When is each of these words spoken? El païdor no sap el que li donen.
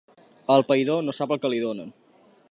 El 0.53 0.63
païdor 0.69 1.05
no 1.09 1.15
sap 1.17 1.33
el 1.37 1.41
que 1.45 1.51
li 1.55 1.63
donen. 1.67 1.93